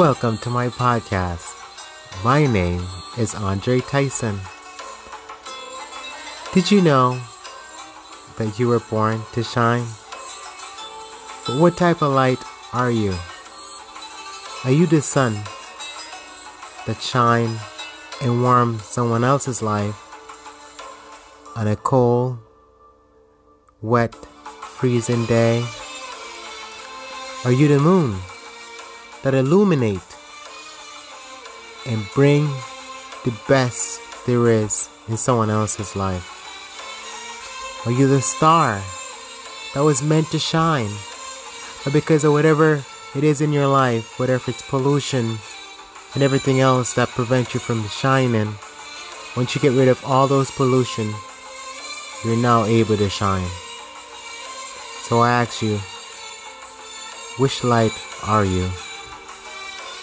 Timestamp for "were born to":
8.68-9.44